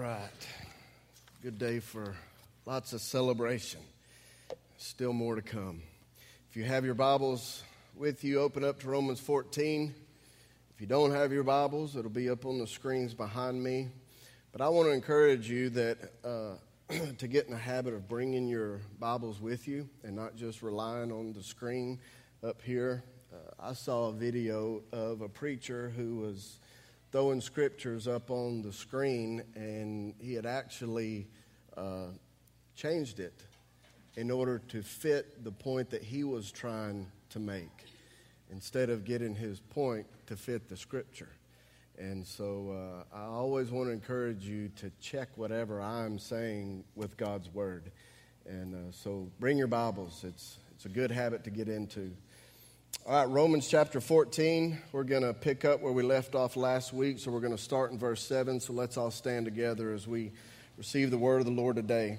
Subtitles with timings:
[0.00, 0.48] right.
[1.42, 2.16] Good day for
[2.64, 3.80] lots of celebration.
[4.78, 5.82] Still more to come.
[6.48, 7.62] If you have your Bibles
[7.94, 9.94] with you, open up to Romans 14.
[10.74, 13.88] If you don't have your Bibles, it'll be up on the screens behind me.
[14.52, 16.54] But I want to encourage you that uh,
[17.18, 21.12] to get in the habit of bringing your Bibles with you and not just relying
[21.12, 22.00] on the screen
[22.42, 23.04] up here.
[23.30, 26.59] Uh, I saw a video of a preacher who was
[27.12, 31.26] throwing scriptures up on the screen, and he had actually
[31.76, 32.06] uh,
[32.76, 33.42] changed it
[34.16, 37.86] in order to fit the point that he was trying to make,
[38.50, 41.30] instead of getting his point to fit the scripture.
[41.98, 47.16] And so uh, I always want to encourage you to check whatever I'm saying with
[47.16, 47.90] God's Word.
[48.46, 50.24] And uh, so bring your Bibles.
[50.26, 52.10] It's, it's a good habit to get into.
[53.10, 54.78] All right, Romans chapter 14.
[54.92, 57.18] We're going to pick up where we left off last week.
[57.18, 58.60] So we're going to start in verse 7.
[58.60, 60.30] So let's all stand together as we
[60.78, 62.18] receive the word of the Lord today.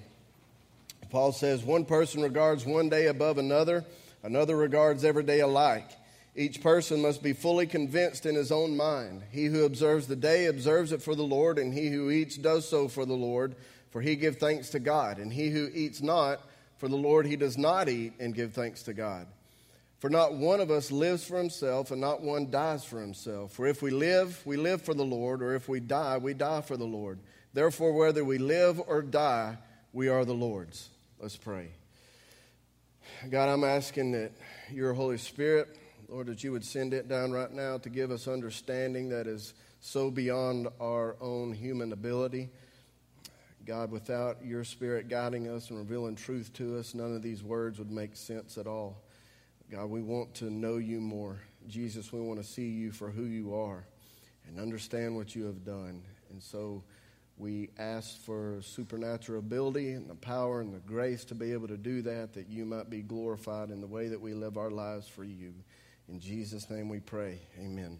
[1.09, 3.85] Paul says, One person regards one day above another,
[4.21, 5.89] another regards every day alike.
[6.35, 9.21] Each person must be fully convinced in his own mind.
[9.31, 12.67] He who observes the day observes it for the Lord, and he who eats does
[12.67, 13.55] so for the Lord,
[13.91, 15.19] for he give thanks to God.
[15.19, 16.41] And he who eats not
[16.79, 19.27] for the Lord, he does not eat and give thanks to God.
[20.01, 23.53] For not one of us lives for himself, and not one dies for himself.
[23.53, 26.61] For if we live, we live for the Lord, or if we die, we die
[26.61, 27.19] for the Lord.
[27.53, 29.59] Therefore, whether we live or die,
[29.93, 30.89] we are the Lord's.
[31.19, 31.69] Let's pray.
[33.29, 34.31] God, I'm asking that
[34.71, 35.77] your Holy Spirit,
[36.09, 39.53] Lord, that you would send it down right now to give us understanding that is
[39.81, 42.49] so beyond our own human ability.
[43.67, 47.77] God, without your Spirit guiding us and revealing truth to us, none of these words
[47.77, 49.03] would make sense at all.
[49.71, 51.39] God, we want to know you more.
[51.69, 53.85] Jesus, we want to see you for who you are
[54.45, 56.01] and understand what you have done.
[56.29, 56.83] And so
[57.37, 61.77] we ask for supernatural ability and the power and the grace to be able to
[61.77, 65.07] do that, that you might be glorified in the way that we live our lives
[65.07, 65.53] for you.
[66.09, 67.39] In Jesus' name we pray.
[67.57, 67.97] Amen.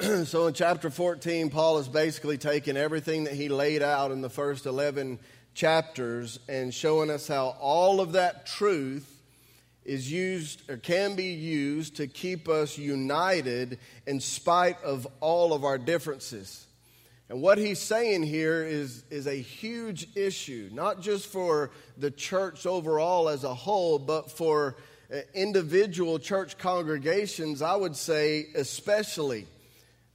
[0.24, 4.30] so in chapter 14, Paul is basically taking everything that he laid out in the
[4.30, 5.18] first 11
[5.54, 9.10] chapters and showing us how all of that truth
[9.84, 15.64] is used or can be used to keep us united in spite of all of
[15.64, 16.66] our differences.
[17.28, 22.66] And what he's saying here is, is a huge issue, not just for the church
[22.66, 24.76] overall as a whole, but for
[25.12, 29.46] uh, individual church congregations, I would say especially.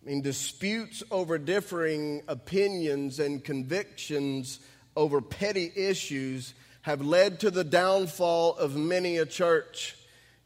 [0.01, 4.59] I mean, disputes over differing opinions and convictions
[4.95, 9.95] over petty issues have led to the downfall of many a church.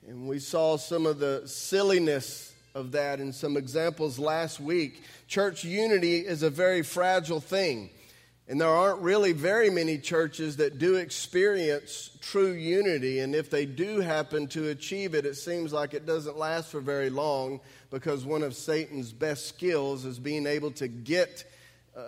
[0.08, 5.04] And we saw some of the silliness of that in some examples last week.
[5.28, 7.90] Church unity is a very fragile thing.
[8.48, 13.20] And there aren't really very many churches that do experience true unity.
[13.20, 16.82] And if they do happen to achieve it, it seems like it doesn't last for
[16.82, 21.46] very long because one of Satan's best skills is being able to get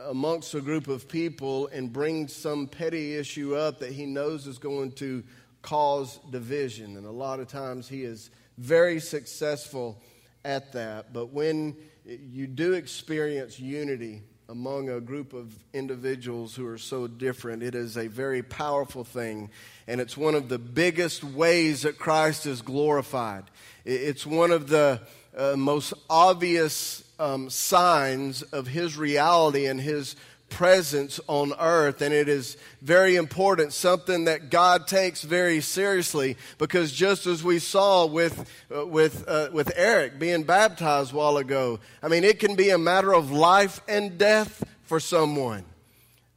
[0.08, 4.58] amongst a group of people and bring some petty issue up that he knows is
[4.58, 5.24] going to
[5.62, 6.98] cause division.
[6.98, 10.02] And a lot of times he is very successful
[10.44, 11.14] at that.
[11.14, 11.76] But when
[12.06, 17.98] you do experience unity among a group of individuals who are so different, it is
[17.98, 19.50] a very powerful thing.
[19.88, 23.46] And it's one of the biggest ways that Christ is glorified.
[23.86, 25.02] It's one of the
[25.36, 30.16] uh, most obvious um, signs of his reality and his
[30.50, 32.02] presence on earth.
[32.02, 37.60] And it is very important, something that God takes very seriously, because just as we
[37.60, 42.40] saw with, uh, with, uh, with Eric being baptized a while ago, I mean, it
[42.40, 45.66] can be a matter of life and death for someone.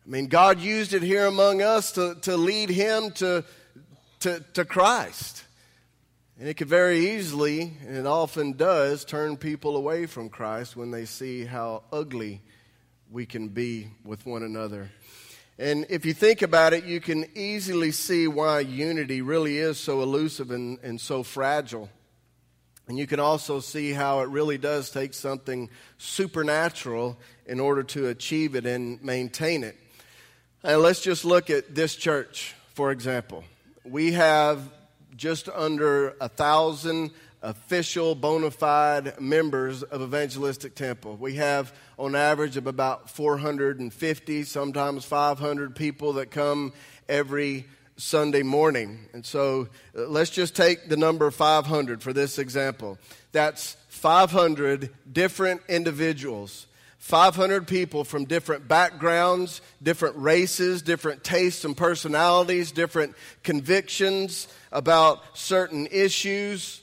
[0.06, 3.44] I mean, God used it here among us to, to lead him to,
[4.20, 5.44] to, to Christ.
[6.38, 10.92] And it could very easily, and it often does, turn people away from Christ when
[10.92, 12.42] they see how ugly
[13.10, 14.88] we can be with one another.
[15.58, 20.00] And if you think about it, you can easily see why unity really is so
[20.00, 21.90] elusive and, and so fragile.
[22.86, 25.68] And you can also see how it really does take something
[25.98, 29.76] supernatural in order to achieve it and maintain it.
[30.62, 33.42] And let's just look at this church, for example.
[33.82, 34.62] We have
[35.16, 37.10] just under a thousand
[37.42, 41.16] official bona fide members of Evangelistic Temple.
[41.16, 46.72] We have on average of about 450, sometimes 500 people that come
[47.08, 47.66] every
[47.96, 49.08] Sunday morning.
[49.12, 52.98] And so uh, let's just take the number 500 for this example.
[53.32, 56.66] That's 500 different individuals
[56.98, 63.14] 500 people from different backgrounds, different races, different tastes and personalities, different
[63.44, 66.82] convictions about certain issues.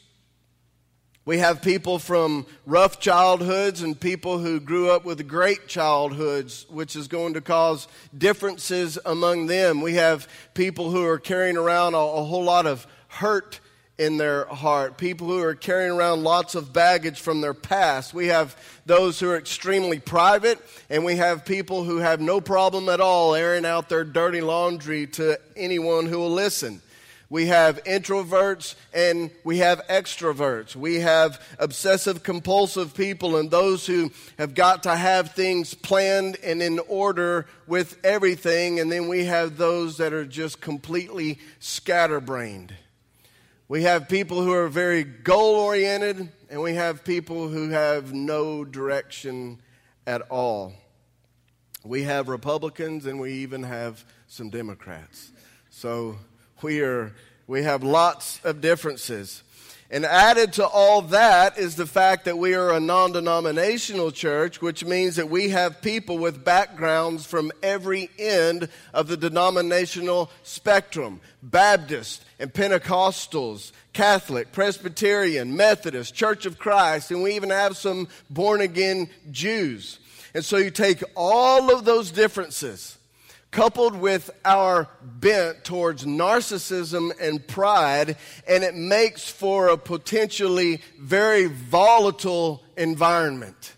[1.25, 6.95] We have people from rough childhoods and people who grew up with great childhoods, which
[6.95, 9.81] is going to cause differences among them.
[9.81, 13.59] We have people who are carrying around a, a whole lot of hurt
[13.97, 18.13] in their heart, people who are carrying around lots of baggage from their past.
[18.13, 18.55] We have
[18.85, 20.59] those who are extremely private,
[20.89, 25.07] and we have people who have no problem at all airing out their dirty laundry
[25.07, 26.81] to anyone who will listen.
[27.29, 30.75] We have introverts and we have extroverts.
[30.75, 36.61] We have obsessive compulsive people and those who have got to have things planned and
[36.61, 38.79] in order with everything.
[38.79, 42.73] And then we have those that are just completely scatterbrained.
[43.67, 48.63] We have people who are very goal oriented, and we have people who have no
[48.63, 49.59] direction
[50.05, 50.73] at all.
[51.83, 55.31] We have Republicans, and we even have some Democrats.
[55.71, 56.17] So
[56.65, 57.13] we, are,
[57.45, 59.43] we have lots of differences.
[59.91, 64.63] And added to all that is the fact that we are a non denominational church,
[64.63, 71.21] which means that we have people with backgrounds from every end of the denominational spectrum
[71.43, 78.59] Baptist and Pentecostals, Catholic, Presbyterian, Methodist, Church of Christ, and we even have some born
[78.59, 79.99] again Jews.
[80.33, 82.94] And so you take all of those differences
[83.55, 91.45] coupled with our bent towards narcissism and pride, and it makes for a potentially very
[91.45, 93.75] volatile environment.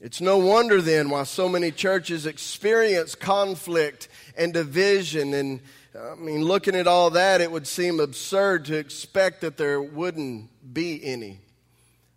[0.00, 5.32] It's no wonder then why so many churches experience conflict and division.
[5.32, 5.60] And
[5.96, 10.50] I mean, looking at all that, it would seem absurd to expect that there wouldn't
[10.74, 11.38] be any,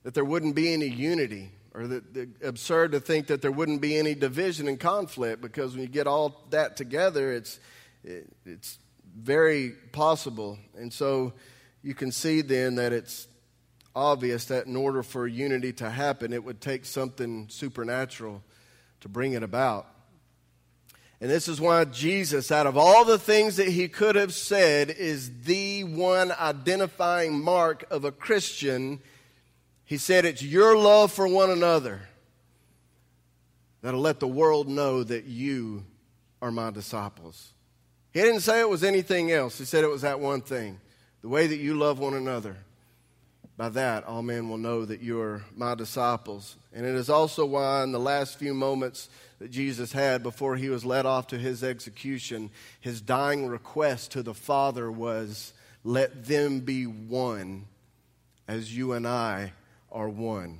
[0.02, 3.82] that there wouldn't be any unity or the, the, absurd to think that there wouldn't
[3.82, 7.60] be any division and conflict because when you get all that together, it's,
[8.04, 8.80] it, it's
[9.18, 10.58] very possible.
[10.78, 11.34] And so
[11.84, 13.28] you can see then that it's
[13.96, 18.42] obvious that in order for unity to happen, it would take something supernatural
[19.02, 19.88] to bring it about.
[21.22, 24.90] And this is why Jesus, out of all the things that he could have said,
[24.90, 29.00] is the one identifying mark of a Christian
[29.86, 32.02] he said, It's your love for one another
[33.82, 35.86] that'll let the world know that you
[36.42, 37.54] are my disciples.
[38.12, 39.58] He didn't say it was anything else.
[39.58, 40.80] He said it was that one thing
[41.22, 42.58] the way that you love one another.
[43.58, 46.58] By that, all men will know that you are my disciples.
[46.74, 49.10] And it is also why, in the last few moments
[49.40, 54.24] that Jesus had before he was led off to his execution, his dying request to
[54.24, 55.54] the Father was,
[55.84, 57.66] Let them be one
[58.48, 59.54] as you and I
[59.96, 60.60] are one.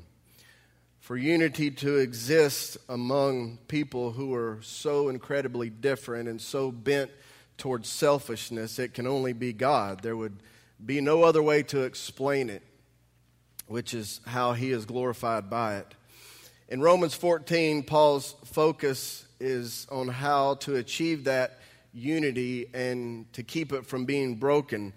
[1.02, 7.12] For unity to exist among people who are so incredibly different and so bent
[7.58, 10.02] towards selfishness, it can only be God.
[10.02, 10.38] There would
[10.84, 12.64] be no other way to explain it,
[13.68, 15.94] which is how he is glorified by it.
[16.70, 21.60] In Romans 14, Paul's focus is on how to achieve that
[21.94, 24.94] unity and to keep it from being broken.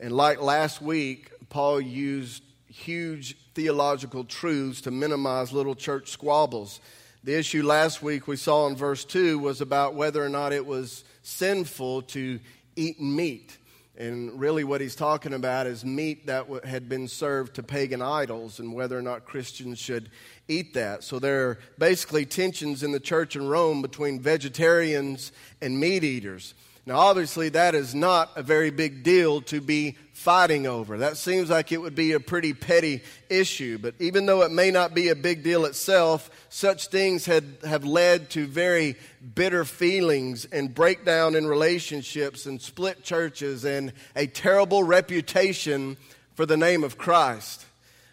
[0.00, 6.80] And like last week, Paul used huge theological truths to minimize little church squabbles.
[7.24, 10.66] The issue last week we saw in verse 2 was about whether or not it
[10.66, 12.40] was sinful to
[12.76, 13.58] eat meat.
[13.96, 18.58] And really, what he's talking about is meat that had been served to pagan idols
[18.58, 20.08] and whether or not Christians should
[20.48, 21.04] eat that.
[21.04, 25.30] So there are basically tensions in the church in Rome between vegetarians
[25.60, 26.54] and meat eaters.
[26.84, 30.98] Now, obviously, that is not a very big deal to be fighting over.
[30.98, 33.78] That seems like it would be a pretty petty issue.
[33.78, 37.84] But even though it may not be a big deal itself, such things had, have
[37.84, 38.96] led to very
[39.34, 45.96] bitter feelings and breakdown in relationships and split churches and a terrible reputation
[46.34, 47.64] for the name of Christ.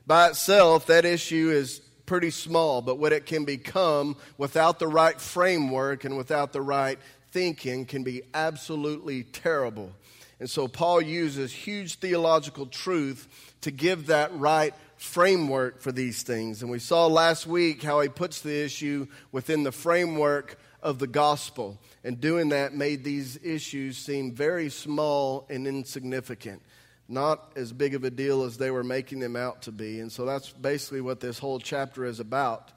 [0.06, 5.22] By itself, that issue is pretty small, but what it can become without the right
[5.22, 6.98] framework and without the right
[7.32, 9.92] thinking can be absolutely terrible.
[10.40, 16.62] And so Paul uses huge theological truth to give that right framework for these things.
[16.62, 21.08] And we saw last week how he puts the issue within the framework of the
[21.08, 21.80] gospel.
[22.04, 26.62] And doing that made these issues seem very small and insignificant,
[27.08, 30.00] not as big of a deal as they were making them out to be.
[30.00, 32.72] And so that's basically what this whole chapter is about.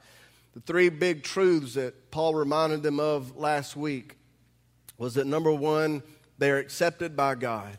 [0.55, 4.17] The three big truths that Paul reminded them of last week
[5.03, 6.01] was that number one,
[6.39, 7.77] they're accepted by God,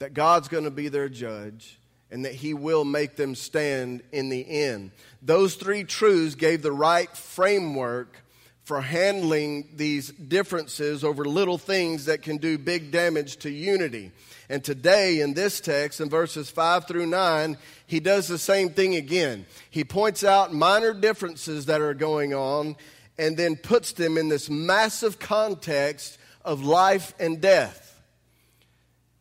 [0.00, 1.78] that God's going to be their judge,
[2.10, 4.90] and that He will make them stand in the end.
[5.22, 8.16] Those three truths gave the right framework
[8.64, 14.10] for handling these differences over little things that can do big damage to unity.
[14.48, 18.96] And today, in this text, in verses 5 through 9, he does the same thing
[18.96, 19.46] again.
[19.70, 22.74] He points out minor differences that are going on
[23.18, 28.02] and then puts them in this massive context of life and death.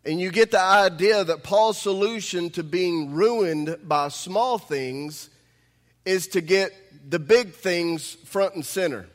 [0.05, 5.29] And you get the idea that Paul's solution to being ruined by small things
[6.05, 6.73] is to get
[7.09, 9.07] the big things front and center.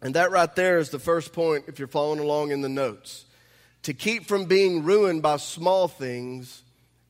[0.00, 3.26] And that right there is the first point if you're following along in the notes
[3.84, 6.62] to keep from being ruined by small things,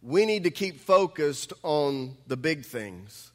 [0.02, 3.30] we need to keep focused on the big things.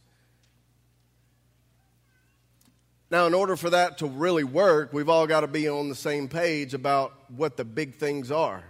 [3.12, 5.96] Now, in order for that to really work, we've all got to be on the
[5.96, 8.64] same page about what the big things are.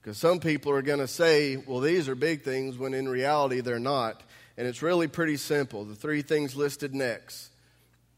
[0.00, 3.60] Because some people are going to say, well, these are big things, when in reality
[3.60, 4.22] they're not.
[4.56, 5.84] And it's really pretty simple.
[5.84, 7.50] The three things listed next.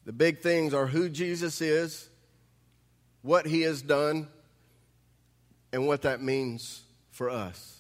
[0.05, 2.09] The big things are who Jesus is,
[3.23, 4.29] what he has done,
[5.73, 7.74] and what that means for us.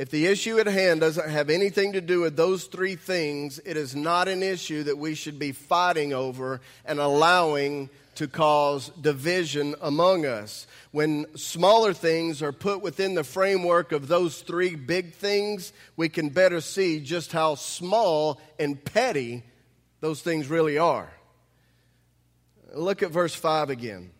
[0.00, 3.76] If the issue at hand doesn't have anything to do with those three things, it
[3.76, 9.74] is not an issue that we should be fighting over and allowing to cause division
[9.82, 10.66] among us.
[10.90, 16.30] When smaller things are put within the framework of those three big things, we can
[16.30, 19.42] better see just how small and petty
[20.00, 21.12] those things really are.
[22.72, 24.12] Look at verse 5 again.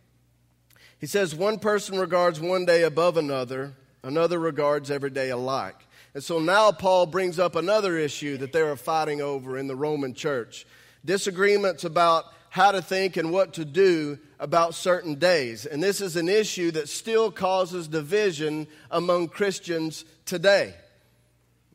[0.98, 5.76] He says, One person regards one day above another, another regards every day alike.
[6.14, 9.76] And so now Paul brings up another issue that they are fighting over in the
[9.76, 10.66] Roman church
[11.04, 15.66] disagreements about how to think and what to do about certain days.
[15.66, 20.74] And this is an issue that still causes division among Christians today.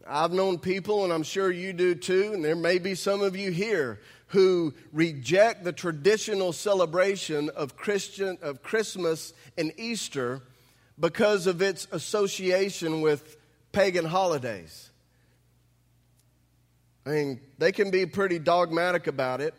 [0.06, 3.36] I've known people, and I'm sure you do too, and there may be some of
[3.36, 10.42] you here who reject the traditional celebration of Christian of Christmas and Easter
[11.00, 13.38] because of its association with
[13.72, 14.90] pagan holidays.
[17.06, 19.54] I mean, they can be pretty dogmatic about it,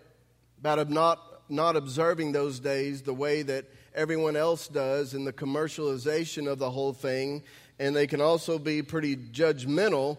[0.59, 6.51] about not, not observing those days the way that everyone else does in the commercialization
[6.51, 7.43] of the whole thing.
[7.79, 10.19] And they can also be pretty judgmental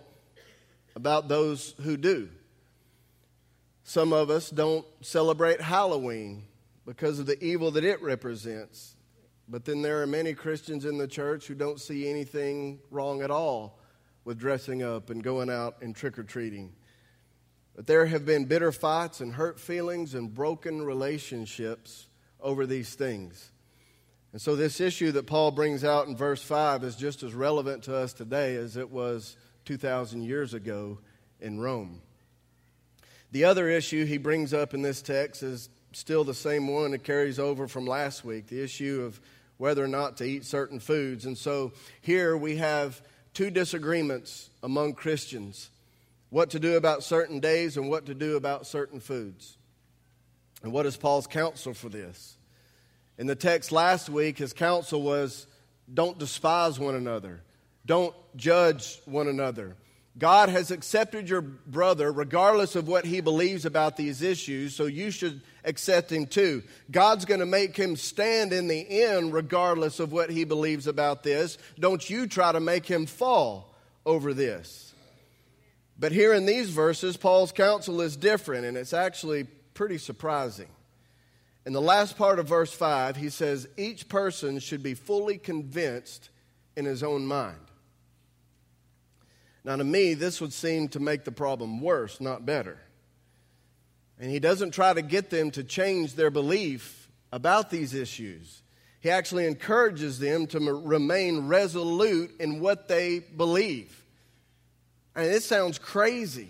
[0.95, 2.29] about those who do.
[3.83, 6.43] Some of us don't celebrate Halloween
[6.85, 8.96] because of the evil that it represents.
[9.49, 13.31] But then there are many Christians in the church who don't see anything wrong at
[13.31, 13.79] all
[14.25, 16.73] with dressing up and going out and trick or treating.
[17.75, 22.07] But there have been bitter fights and hurt feelings and broken relationships
[22.41, 23.51] over these things.
[24.33, 27.83] And so, this issue that Paul brings out in verse 5 is just as relevant
[27.83, 30.99] to us today as it was 2,000 years ago
[31.39, 32.01] in Rome.
[33.31, 37.03] The other issue he brings up in this text is still the same one that
[37.03, 39.19] carries over from last week the issue of
[39.57, 41.25] whether or not to eat certain foods.
[41.25, 43.01] And so here we have
[43.33, 45.69] two disagreements among Christians
[46.29, 49.57] what to do about certain days and what to do about certain foods.
[50.63, 52.37] And what is Paul's counsel for this?
[53.17, 55.47] In the text last week, his counsel was
[55.91, 57.41] don't despise one another,
[57.85, 59.75] don't judge one another.
[60.17, 65.11] God has accepted your brother regardless of what he believes about these issues, so you
[65.11, 66.63] should accept him too.
[66.89, 71.21] God's going to make him stand in the end regardless of what he believes about
[71.21, 71.57] this.
[71.77, 74.93] Don't you try to make him fall over this.
[75.99, 79.43] But here in these verses, Paul's counsel is different, and it's actually
[79.73, 80.67] pretty surprising.
[81.65, 86.29] In the last part of verse 5, he says, Each person should be fully convinced
[86.77, 87.57] in his own mind.
[89.65, 92.79] Now, to me, this would seem to make the problem worse, not better.
[94.19, 98.61] And he doesn't try to get them to change their belief about these issues.
[98.99, 104.03] He actually encourages them to remain resolute in what they believe.
[105.15, 106.49] I mean, this sounds crazy.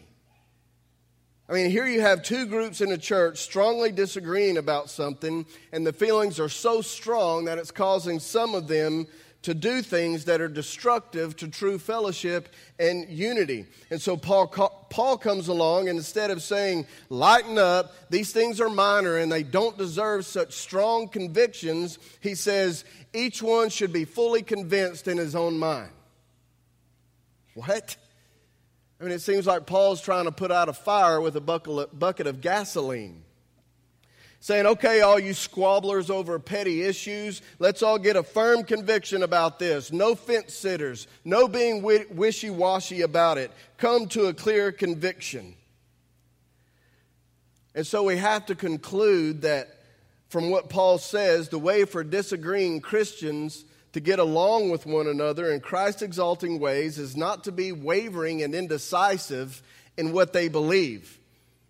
[1.50, 5.88] I mean, here you have two groups in a church strongly disagreeing about something, and
[5.88, 9.07] the feelings are so strong that it's causing some of them
[9.44, 13.65] to do things that are destructive to true fellowship and unity.
[13.89, 14.48] And so Paul,
[14.89, 19.44] Paul comes along, and instead of saying, lighten up, these things are minor and they
[19.44, 25.36] don't deserve such strong convictions, he says, each one should be fully convinced in his
[25.36, 25.91] own mind.
[27.53, 27.96] What?
[29.00, 32.27] I mean, it seems like Paul's trying to put out a fire with a bucket
[32.27, 33.24] of gasoline.
[34.39, 39.60] Saying, okay, all you squabblers over petty issues, let's all get a firm conviction about
[39.60, 39.91] this.
[39.91, 43.51] No fence sitters, no being wishy washy about it.
[43.77, 45.56] Come to a clear conviction.
[47.74, 49.70] And so we have to conclude that
[50.29, 55.51] from what Paul says, the way for disagreeing Christians to get along with one another
[55.51, 59.63] in Christ exalting ways is not to be wavering and indecisive
[59.96, 61.20] in what they believe.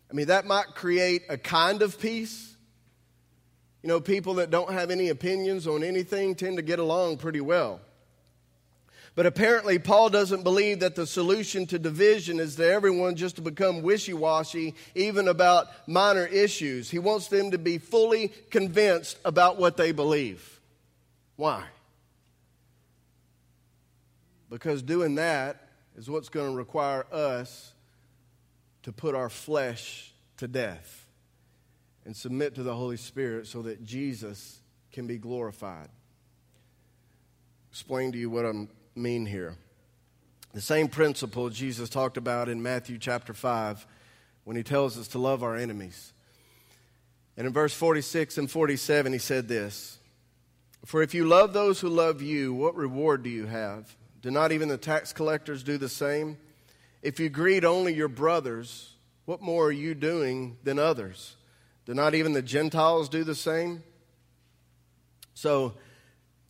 [0.10, 2.56] I mean, that might create a kind of peace.
[3.84, 7.42] You know, people that don't have any opinions on anything tend to get along pretty
[7.42, 7.80] well.
[9.16, 13.42] But apparently, Paul doesn't believe that the solution to division is that everyone just to
[13.42, 16.92] become wishy washy, even about minor issues.
[16.92, 20.60] He wants them to be fully convinced about what they believe.
[21.36, 21.64] Why?
[24.52, 25.68] Because doing that
[25.98, 27.72] is what's going to require us
[28.84, 31.07] to put our flesh to death
[32.08, 34.62] and submit to the Holy Spirit so that Jesus
[34.94, 35.90] can be glorified.
[37.70, 38.54] Explain to you what I
[38.96, 39.58] mean here.
[40.54, 43.86] The same principle Jesus talked about in Matthew chapter 5
[44.46, 46.14] when he tells us to love our enemies.
[47.36, 50.00] And in verse 46 and 47, he said this
[50.86, 53.98] For if you love those who love you, what reward do you have?
[54.22, 56.38] Do not even the tax collectors do the same?
[57.02, 58.94] If you greet only your brothers,
[59.26, 61.37] what more are you doing than others?
[61.88, 63.82] Do not even the Gentiles do the same?
[65.34, 65.74] So,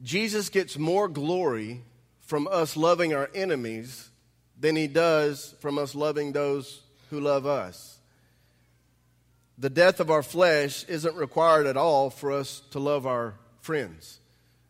[0.02, 1.84] Jesus gets more glory
[2.22, 4.10] from us loving our enemies
[4.60, 8.00] than he does from us loving those who love us.
[9.60, 14.20] The death of our flesh isn't required at all for us to love our friends.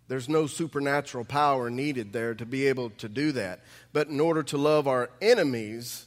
[0.10, 3.62] There's no supernatural power needed there to be able to do that.
[3.94, 6.06] But in order to love our enemies,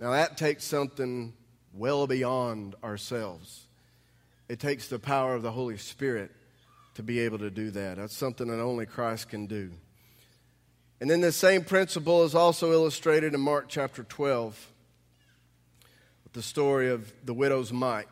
[0.00, 1.32] now that takes something
[1.74, 3.66] well beyond ourselves.
[4.48, 6.30] It takes the power of the Holy Spirit
[6.94, 7.96] to be able to do that.
[7.96, 9.72] That's something that only Christ can do.
[11.00, 14.72] And then the same principle is also illustrated in Mark chapter 12
[16.24, 18.06] with the story of the widow's mite.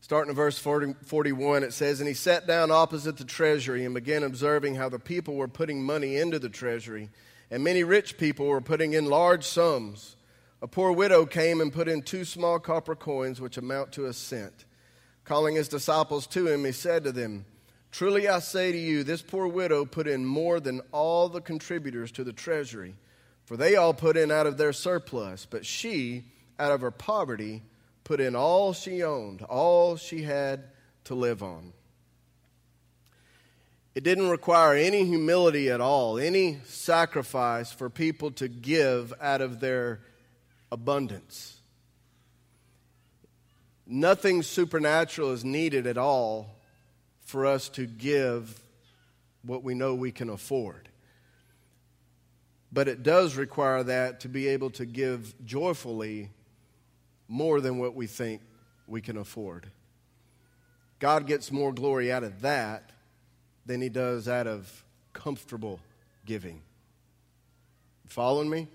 [0.00, 3.94] Starting in verse 40, 41, it says, And he sat down opposite the treasury and
[3.94, 7.10] began observing how the people were putting money into the treasury,
[7.50, 10.16] and many rich people were putting in large sums.
[10.60, 14.12] A poor widow came and put in two small copper coins, which amount to a
[14.12, 14.64] cent.
[15.24, 17.44] Calling his disciples to him, he said to them,
[17.90, 22.10] Truly I say to you, this poor widow put in more than all the contributors
[22.12, 22.96] to the treasury,
[23.44, 26.24] for they all put in out of their surplus, but she,
[26.58, 27.62] out of her poverty,
[28.04, 30.64] put in all she owned, all she had
[31.04, 31.72] to live on.
[33.94, 39.60] It didn't require any humility at all, any sacrifice for people to give out of
[39.60, 40.00] their
[40.70, 41.60] abundance.
[43.86, 46.54] Nothing supernatural is needed at all
[47.22, 48.60] for us to give
[49.42, 50.88] what we know we can afford.
[52.70, 56.30] But it does require that to be able to give joyfully
[57.28, 58.42] more than what we think
[58.86, 59.66] we can afford.
[60.98, 62.90] God gets more glory out of that
[63.64, 65.80] than he does out of comfortable
[66.26, 66.60] giving.
[68.06, 68.68] Following me?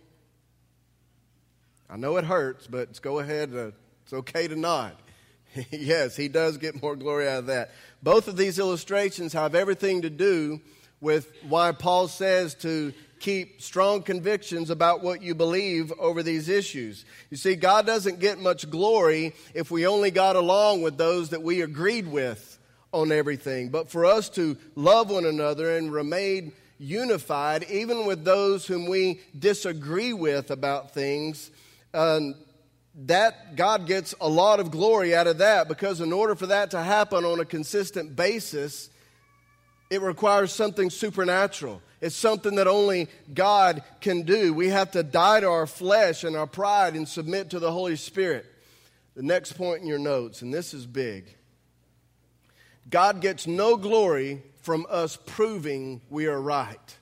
[1.90, 3.54] I know it hurts, but go ahead.
[3.54, 3.72] Uh,
[4.04, 4.94] it's okay to nod.
[5.72, 7.72] yes, he does get more glory out of that.
[8.02, 10.62] Both of these illustrations have everything to do
[11.00, 17.06] with why Paul says to keep strong convictions about what you believe over these issues.
[17.30, 21.42] You see, God doesn't get much glory if we only got along with those that
[21.42, 22.58] we agreed with
[22.92, 23.70] on everything.
[23.70, 29.22] But for us to love one another and remain unified, even with those whom we
[29.38, 31.50] disagree with about things,
[31.94, 32.36] um,
[32.96, 36.72] that God gets a lot of glory out of that because in order for that
[36.72, 38.90] to happen on a consistent basis,
[39.90, 41.82] it requires something supernatural.
[42.02, 44.54] It's something that only God can do.
[44.54, 47.96] We have to die to our flesh and our pride and submit to the Holy
[47.96, 48.46] Spirit.
[49.16, 51.36] The next point in your notes, and this is big
[52.90, 56.98] God gets no glory from us proving we are right.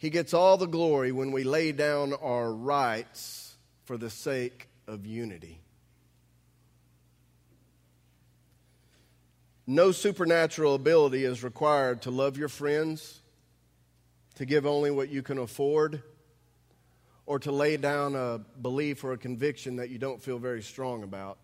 [0.00, 5.04] He gets all the glory when we lay down our rights for the sake of
[5.04, 5.60] unity.
[9.66, 13.20] No supernatural ability is required to love your friends,
[14.36, 16.02] to give only what you can afford,
[17.26, 21.02] or to lay down a belief or a conviction that you don't feel very strong
[21.02, 21.36] about.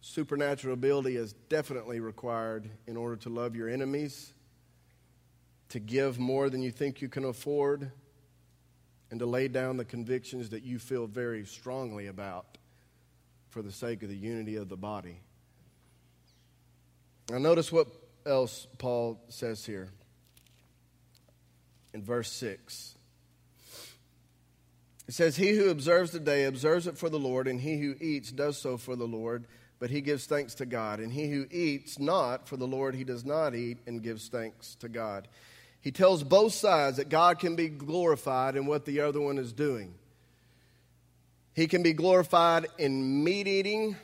[0.00, 4.33] Supernatural ability is definitely required in order to love your enemies,
[5.70, 7.90] to give more than you think you can afford,
[9.10, 12.58] and to lay down the convictions that you feel very strongly about
[13.50, 15.20] for the sake of the unity of the body.
[17.30, 17.88] Now, notice what
[18.26, 19.90] else Paul says here
[21.92, 22.96] in verse 6.
[25.06, 27.94] It says, He who observes the day observes it for the Lord, and he who
[28.00, 29.46] eats does so for the Lord,
[29.78, 31.00] but he gives thanks to God.
[31.00, 34.74] And he who eats not for the Lord, he does not eat and gives thanks
[34.76, 35.28] to God.
[35.80, 39.52] He tells both sides that God can be glorified in what the other one is
[39.52, 39.94] doing.
[41.54, 43.96] He can be glorified in meat eating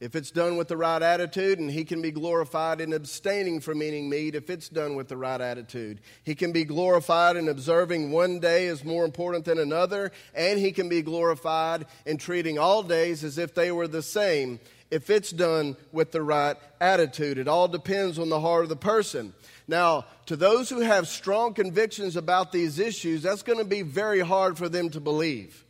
[0.00, 3.82] if it's done with the right attitude, and he can be glorified in abstaining from
[3.82, 6.00] eating meat if it's done with the right attitude.
[6.24, 10.72] He can be glorified in observing one day as more important than another, and he
[10.72, 14.58] can be glorified in treating all days as if they were the same
[14.90, 17.38] if it's done with the right attitude.
[17.38, 19.32] It all depends on the heart of the person.
[19.68, 24.20] Now, to those who have strong convictions about these issues, that's going to be very
[24.20, 25.64] hard for them to believe.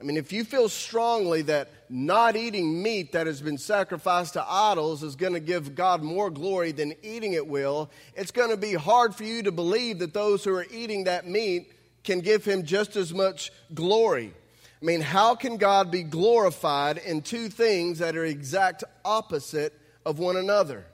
[0.00, 4.44] I mean, if you feel strongly that not eating meat that has been sacrificed to
[4.48, 8.56] idols is going to give God more glory than eating it will, it's going to
[8.56, 11.72] be hard for you to believe that those who are eating that meat
[12.04, 14.32] can give Him just as much glory.
[14.80, 19.72] I mean, how can God be glorified in two things that are exact opposite
[20.06, 20.86] of one another?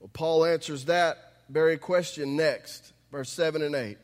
[0.00, 3.98] Well, Paul answers that very question next, verse 7 and 8.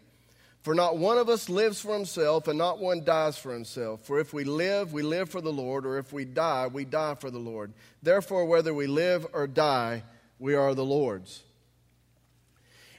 [0.62, 4.02] For not one of us lives for himself, and not one dies for himself.
[4.02, 7.16] For if we live, we live for the Lord, or if we die, we die
[7.16, 7.72] for the Lord.
[8.02, 10.04] Therefore, whether we live or die,
[10.38, 11.42] we are the Lord's.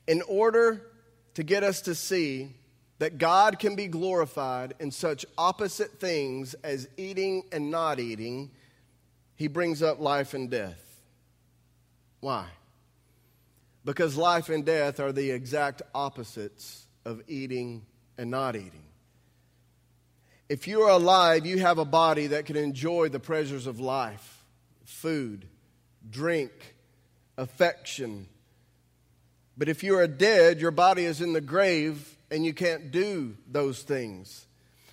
[0.08, 0.82] In order
[1.36, 2.50] to get us to see
[3.00, 8.52] that God can be glorified in such opposite things as eating and not eating,
[9.36, 10.80] he brings up life and death.
[12.20, 12.46] Why?
[13.84, 17.86] Because life and death are the exact opposites of eating
[18.18, 18.84] and not eating.
[20.48, 24.46] If you are alive, you have a body that can enjoy the pleasures of life
[24.86, 25.46] food,
[26.10, 26.52] drink,
[27.38, 28.28] affection.
[29.58, 33.36] But if you are dead, your body is in the grave and you can't do
[33.50, 34.48] those things.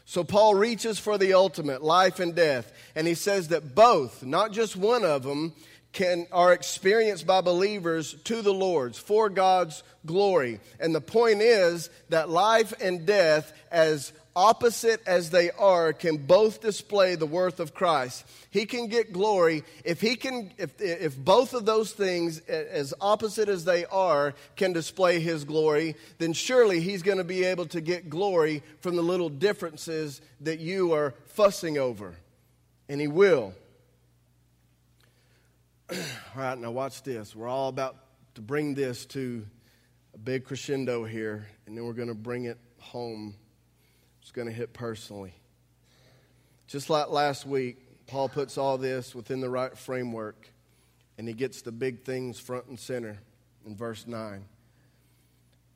[0.04, 4.52] So Paul reaches for the ultimate, life and death, and he says that both, not
[4.52, 5.54] just one of them,
[5.92, 10.60] can, are experienced by believers to the Lord's for God's glory.
[10.78, 16.62] And the point is that life and death, as opposite as they are, can both
[16.62, 18.24] display the worth of Christ.
[18.48, 23.50] He can get glory if he can if if both of those things as opposite
[23.50, 27.82] as they are can display his glory, then surely he's going to be able to
[27.82, 32.14] get glory from the little differences that you are fussing over.
[32.88, 33.52] And he will.
[35.92, 35.98] all
[36.34, 37.36] right, now watch this.
[37.36, 37.96] We're all about
[38.36, 39.44] to bring this to
[40.14, 43.34] a big crescendo here, and then we're going to bring it home.
[44.30, 45.34] It's going to hit personally.
[46.68, 50.48] Just like last week, Paul puts all this within the right framework,
[51.18, 53.18] and he gets the big things front and center
[53.66, 54.44] in verse 9.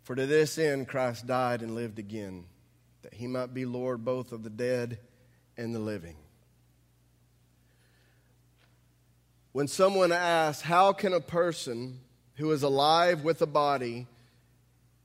[0.05, 2.45] For to this end Christ died and lived again,
[3.03, 5.01] that he might be Lord both of the dead
[5.57, 6.15] and the living.
[9.51, 11.99] When someone asks, How can a person
[12.37, 14.07] who is alive with a body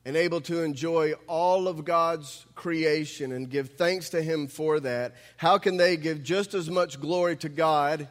[0.05, 5.15] and able to enjoy all of God's creation and give thanks to Him for that,
[5.37, 8.07] how can they give just as much glory to God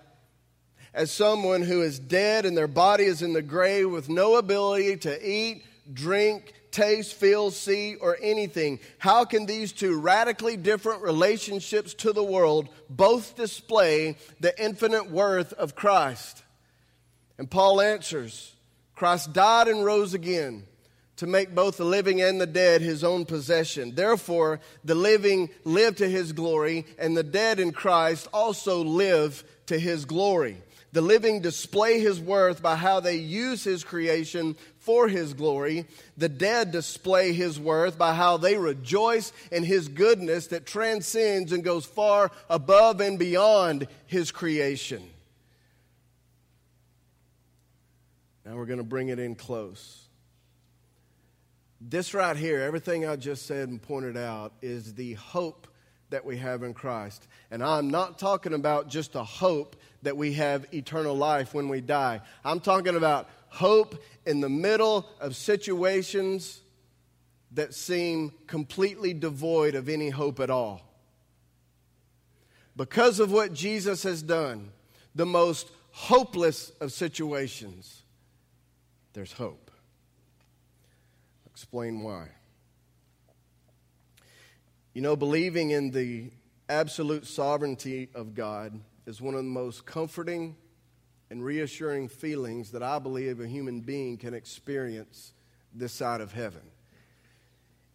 [0.94, 4.96] as someone who is dead and their body is in the grave with no ability
[4.96, 8.80] to eat, drink, taste, feel, see, or anything.
[8.98, 15.52] How can these two radically different relationships to the world both display the infinite worth
[15.54, 16.42] of Christ?
[17.38, 18.54] And Paul answers
[18.94, 20.64] Christ died and rose again
[21.18, 23.94] to make both the living and the dead his own possession.
[23.94, 29.78] Therefore, the living live to his glory, and the dead in Christ also live to
[29.78, 30.62] his glory.
[30.92, 35.86] The living display his worth by how they use his creation for his glory.
[36.16, 41.62] The dead display his worth by how they rejoice in his goodness that transcends and
[41.62, 45.02] goes far above and beyond his creation.
[48.46, 50.07] Now we're going to bring it in close.
[51.80, 55.68] This right here, everything I just said and pointed out, is the hope
[56.10, 57.28] that we have in Christ.
[57.50, 61.80] And I'm not talking about just a hope that we have eternal life when we
[61.80, 62.20] die.
[62.44, 66.60] I'm talking about hope in the middle of situations
[67.52, 70.82] that seem completely devoid of any hope at all.
[72.76, 74.70] Because of what Jesus has done,
[75.14, 78.02] the most hopeless of situations,
[79.14, 79.67] there's hope.
[81.58, 82.28] Explain why.
[84.94, 86.30] You know, believing in the
[86.68, 90.54] absolute sovereignty of God is one of the most comforting
[91.30, 95.32] and reassuring feelings that I believe a human being can experience
[95.74, 96.62] this side of heaven.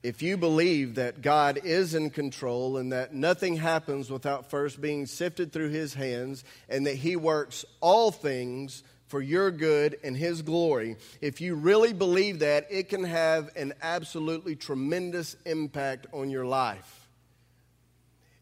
[0.04, 5.06] If you believe that God is in control and that nothing happens without first being
[5.06, 10.42] sifted through his hands and that he works all things for your good and his
[10.42, 16.48] glory, if you really believe that, it can have an absolutely tremendous impact on your
[16.48, 17.08] life.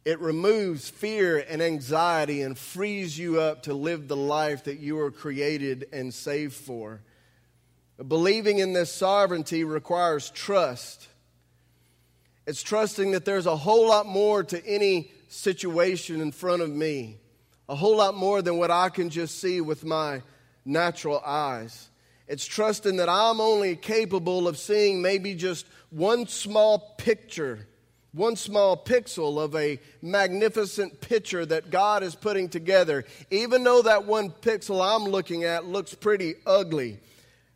[0.06, 4.96] It removes fear and anxiety and frees you up to live the life that you
[4.96, 7.02] were created and saved for.
[8.08, 11.06] Believing in this sovereignty requires trust.
[12.48, 17.18] It's trusting that there's a whole lot more to any situation in front of me,
[17.68, 20.22] a whole lot more than what I can just see with my
[20.66, 21.90] natural eyes.
[22.28, 27.68] It's trusting that I'm only capable of seeing maybe just one small picture
[28.14, 34.06] one small pixel of a magnificent picture that God is putting together, even though that
[34.06, 37.00] one pixel I'm looking at looks pretty ugly,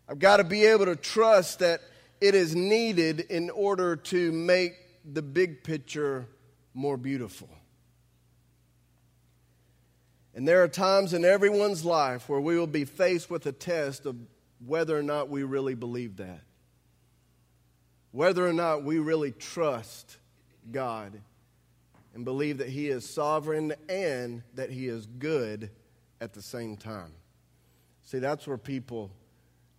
[0.08, 1.82] I've got to be able to trust that
[2.22, 4.76] it is needed in order to make
[5.14, 6.26] the big picture
[6.74, 7.50] more beautiful.
[10.36, 14.06] And there are times in everyone's life where we will be faced with a test
[14.06, 14.18] of
[14.66, 16.42] whether or not we really believe that,
[18.12, 20.18] whether or not we really trust
[20.72, 21.22] God
[22.14, 25.70] and believe that He is sovereign and that He is good
[26.20, 27.14] at the same time.
[28.04, 29.12] See, that's where people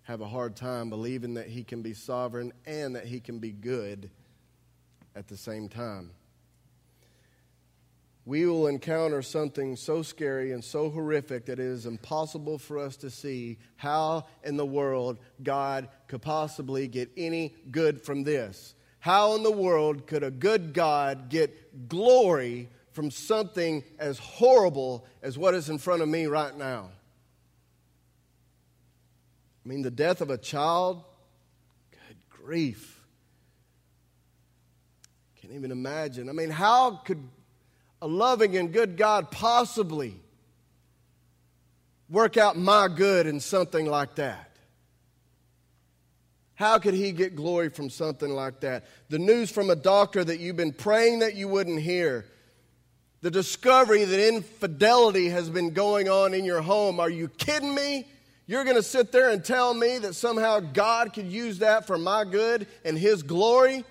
[0.05, 3.53] have a hard time believing that He can be sovereign and that He can be
[3.53, 4.09] good
[5.15, 6.13] at the same time.
[8.27, 12.97] We will encounter something so scary and so horrific that it is impossible for us
[12.99, 18.75] to see how in the world God could possibly get any good from this.
[18.99, 25.39] How in the world could a good God get glory from something as horrible as
[25.39, 26.91] what is in front of me right now?
[29.65, 31.05] I mean, the death of a child?
[31.93, 33.01] Good grief.
[35.41, 36.29] Can't even imagine.
[36.29, 37.23] I mean, how could
[38.01, 40.15] a loving and good God possibly
[42.09, 44.47] work out my good in something like that?
[46.55, 48.87] How could he get glory from something like that?
[49.11, 52.25] The news from a doctor that you've been praying that you wouldn't hear.
[53.21, 56.99] The discovery that infidelity has been going on in your home.
[56.99, 58.07] Are you kidding me?
[58.47, 61.99] You're going to sit there and tell me that somehow God could use that for
[61.99, 63.85] my good and his glory?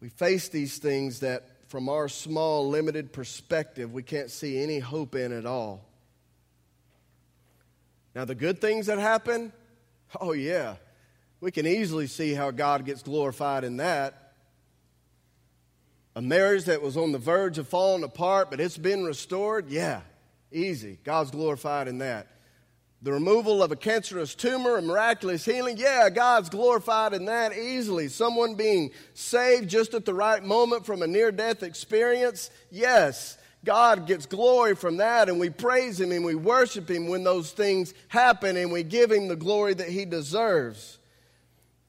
[0.00, 5.14] We face these things that, from our small, limited perspective, we can't see any hope
[5.14, 5.84] in at all.
[8.14, 9.52] Now, the good things that happen,
[10.20, 10.76] oh, yeah,
[11.40, 14.32] we can easily see how God gets glorified in that.
[16.16, 20.00] A marriage that was on the verge of falling apart, but it's been restored, yeah,
[20.50, 20.98] easy.
[21.04, 22.26] God's glorified in that.
[23.02, 28.08] The removal of a cancerous tumor, a miraculous healing, yeah, God's glorified in that easily.
[28.08, 33.38] Someone being saved just at the right moment from a near death experience, yes.
[33.64, 37.52] God gets glory from that, and we praise Him and we worship Him when those
[37.52, 40.98] things happen, and we give Him the glory that He deserves.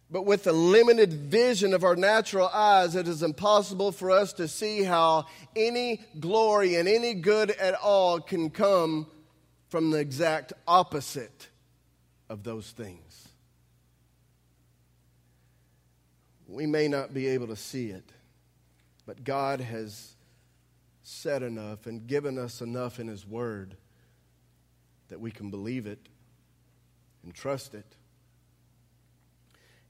[0.09, 4.49] But with the limited vision of our natural eyes, it is impossible for us to
[4.49, 9.07] see how any glory and any good at all can come
[9.71, 11.47] from the exact opposite
[12.29, 13.29] of those things.
[16.45, 18.11] We may not be able to see it,
[19.05, 20.11] but God has
[21.03, 23.77] said enough and given us enough in His Word
[25.07, 26.09] that we can believe it
[27.23, 27.95] and trust it.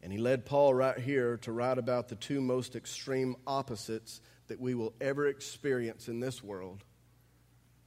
[0.04, 4.62] And He led Paul right here to write about the two most extreme opposites that
[4.62, 6.84] we will ever experience in this world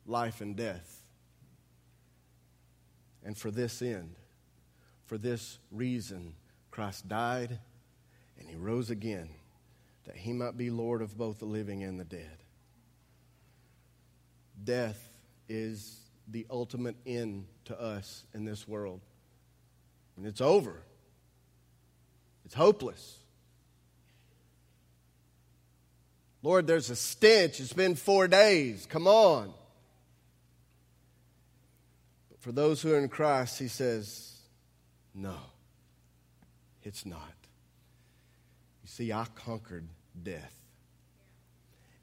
[0.06, 1.03] life and death.
[3.24, 4.16] And for this end,
[5.06, 6.34] for this reason,
[6.70, 7.58] Christ died
[8.38, 9.30] and He rose again
[10.06, 12.38] that He might be Lord of both the living and the dead
[14.62, 15.10] death
[15.48, 19.00] is the ultimate end to us in this world.
[20.16, 20.82] And it's over,
[22.44, 23.18] it's hopeless.
[26.42, 27.58] Lord, there's a stench.
[27.58, 28.84] It's been four days.
[28.84, 29.54] Come on.
[32.44, 34.36] For those who are in Christ, he says,
[35.14, 35.34] no,
[36.82, 37.32] it's not.
[38.82, 39.88] You see, I conquered
[40.22, 40.54] death.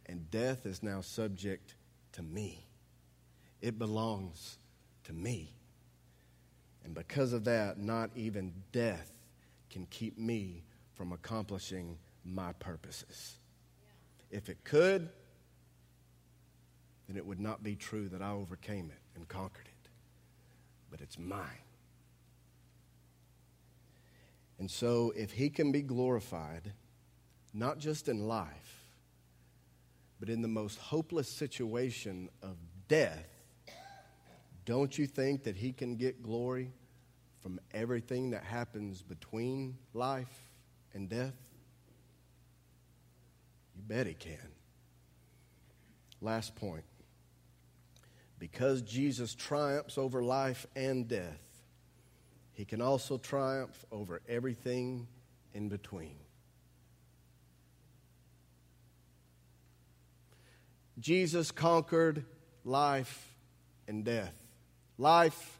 [0.07, 1.75] And death is now subject
[2.13, 2.65] to me.
[3.61, 4.57] It belongs
[5.03, 5.53] to me.
[6.83, 9.11] And because of that, not even death
[9.69, 10.63] can keep me
[10.95, 13.35] from accomplishing my purposes.
[14.31, 15.07] If it could,
[17.07, 19.70] then it would not be true that I overcame it and conquered it.
[20.91, 21.63] But it's mine.
[24.59, 26.73] And so, if he can be glorified,
[27.51, 28.85] not just in life,
[30.19, 33.27] but in the most hopeless situation of death,
[34.65, 36.71] don't you think that he can get glory
[37.41, 40.51] from everything that happens between life
[40.93, 41.33] and death?
[43.75, 44.37] You bet he can.
[46.21, 46.83] Last point.
[48.41, 51.39] Because Jesus triumphs over life and death,
[52.53, 55.05] he can also triumph over everything
[55.53, 56.15] in between.
[60.99, 62.25] Jesus conquered
[62.65, 63.35] life
[63.87, 64.33] and death.
[64.97, 65.59] Life,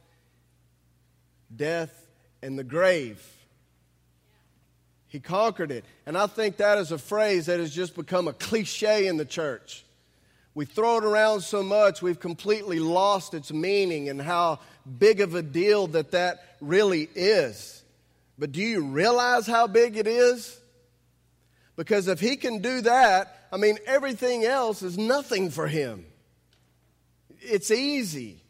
[1.56, 2.08] death,
[2.42, 3.24] and the grave.
[5.06, 5.86] He conquered it.
[6.08, 9.26] And I think that is a phrase that has just become a cliche in the
[9.26, 9.86] church.
[10.54, 14.60] We throw it around so much, we've completely lost its meaning and how
[15.00, 17.84] big of a deal that that really is.
[18.38, 20.60] But do you realize how big it is?
[21.78, 26.06] Because if he can do that, I mean, everything else is nothing for him.
[27.40, 28.42] It's easy.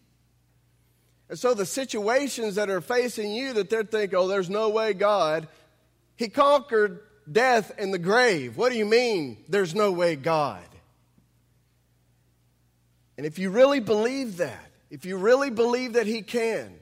[1.29, 4.93] And so the situations that are facing you that they're thinking, oh, there's no way
[4.93, 5.47] God,
[6.17, 6.99] he conquered
[7.31, 8.57] death and the grave.
[8.57, 10.63] What do you mean, there's no way God?
[13.21, 16.73] And if you really believe that, if you really believe that He can,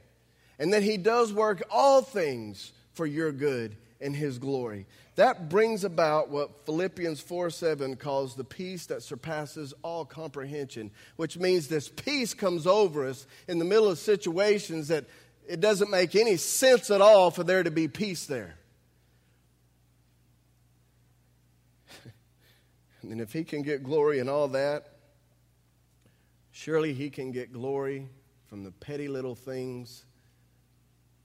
[0.58, 5.84] and that He does work all things for your good and His glory, that brings
[5.84, 11.90] about what Philippians 4 7 calls the peace that surpasses all comprehension, which means this
[11.90, 15.04] peace comes over us in the middle of situations that
[15.46, 18.54] it doesn't make any sense at all for there to be peace there.
[23.02, 24.86] and then if He can get glory in all that,
[26.52, 28.08] Surely he can get glory
[28.46, 30.04] from the petty little things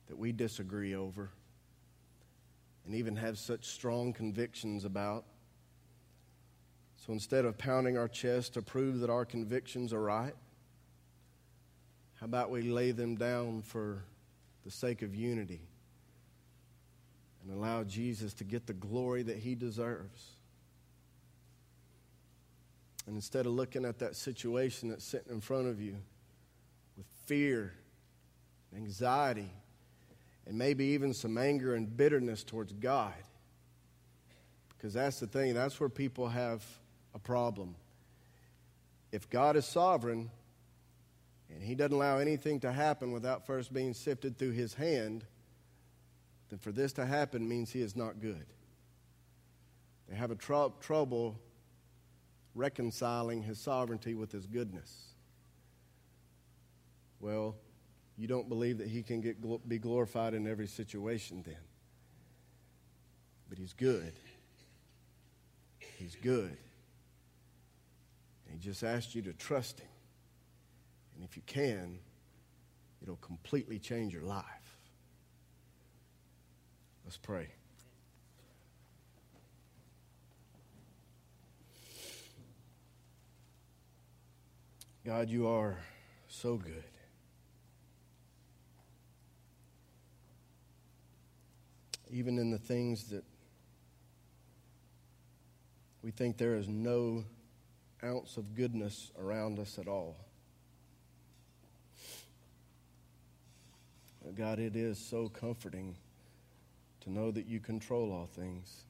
[0.07, 1.31] that we disagree over
[2.85, 5.25] and even have such strong convictions about.
[6.97, 10.35] So instead of pounding our chest to prove that our convictions are right,
[12.19, 14.03] how about we lay them down for
[14.63, 15.61] the sake of unity
[17.43, 20.34] and allow Jesus to get the glory that he deserves?
[23.07, 25.95] And instead of looking at that situation that's sitting in front of you
[26.97, 27.73] with fear,
[28.75, 29.51] anxiety,
[30.47, 33.13] and maybe even some anger and bitterness towards God,
[34.69, 36.63] because that's the thing, that's where people have
[37.13, 37.75] a problem.
[39.11, 40.29] If God is sovereign
[41.49, 45.25] and He doesn't allow anything to happen without first being sifted through His hand,
[46.49, 48.45] then for this to happen means He is not good.
[50.09, 51.39] They have a tr- trouble
[52.55, 55.09] reconciling his sovereignty with his goodness.
[57.19, 57.55] Well,
[58.17, 61.57] you don't believe that he can get, be glorified in every situation then.
[63.49, 64.13] But he's good.
[65.97, 66.57] He's good.
[68.45, 69.89] And he just asked you to trust him.
[71.15, 71.99] And if you can,
[73.01, 74.43] it'll completely change your life.
[77.03, 77.49] Let's pray.
[85.05, 85.77] God, you are
[86.27, 86.83] so good.
[92.09, 93.23] Even in the things that
[96.01, 97.23] we think there is no
[98.03, 100.17] ounce of goodness around us at all.
[104.35, 105.95] God, it is so comforting
[107.01, 108.85] to know that you control all things.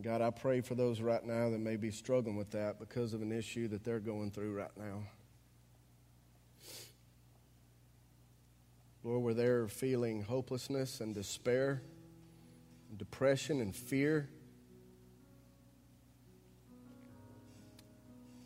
[0.00, 3.20] God, I pray for those right now that may be struggling with that because of
[3.20, 5.02] an issue that they're going through right now.
[9.04, 11.82] Lord, where they're feeling hopelessness and despair,
[12.88, 14.30] and depression and fear.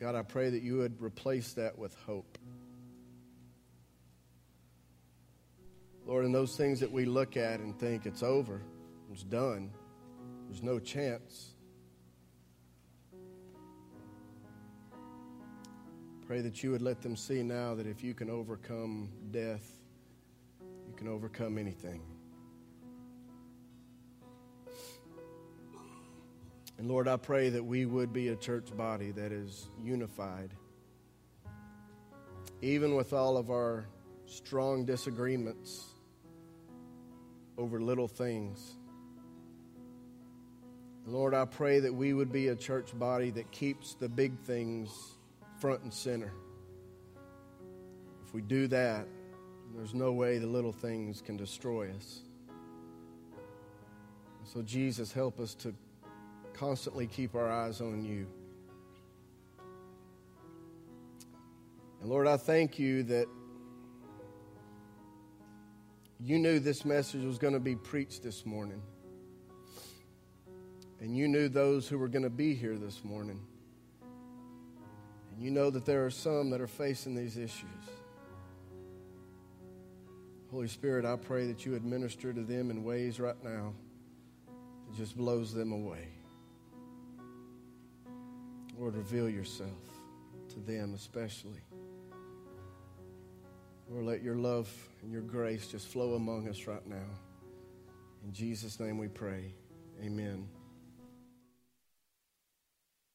[0.01, 2.39] God, I pray that you would replace that with hope.
[6.07, 8.63] Lord, in those things that we look at and think it's over,
[9.13, 9.71] it's done.
[10.49, 11.55] There's no chance.
[16.27, 19.65] Pray that you would let them see now that if you can overcome death,
[20.61, 22.03] you can overcome anything.
[26.79, 30.51] And Lord, I pray that we would be a church body that is unified.
[32.61, 33.87] Even with all of our
[34.27, 35.85] strong disagreements
[37.57, 38.77] over little things
[41.09, 44.91] Lord, I pray that we would be a church body that keeps the big things
[45.61, 46.33] front and center.
[48.27, 49.07] If we do that,
[49.77, 52.23] there's no way the little things can destroy us.
[54.53, 55.73] So, Jesus, help us to
[56.53, 58.27] constantly keep our eyes on you.
[62.01, 63.29] And Lord, I thank you that
[66.19, 68.83] you knew this message was going to be preached this morning.
[71.01, 73.41] And you knew those who were going to be here this morning.
[75.33, 77.69] And you know that there are some that are facing these issues.
[80.51, 83.75] Holy Spirit, I pray that you administer to them in ways right now
[84.47, 86.09] that just blows them away.
[88.79, 89.71] Lord, reveal yourself
[90.51, 91.61] to them especially.
[93.91, 94.71] Lord, let your love
[95.03, 97.11] and your grace just flow among us right now.
[98.25, 99.53] In Jesus' name we pray.
[100.03, 100.49] Amen.